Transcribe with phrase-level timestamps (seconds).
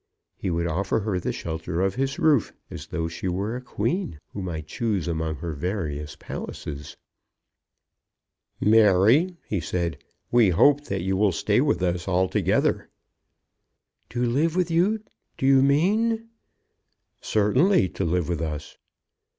[0.35, 4.19] He would offer her the shelter of his roof as though she were a queen
[4.33, 6.97] who might choose among her various palaces.
[8.59, 12.89] "Mary," he said, "we hope that you will stay with us altogether."
[14.09, 15.03] "To live with you,
[15.37, 16.29] do you mean?"
[17.21, 18.79] "Certainly to live with us."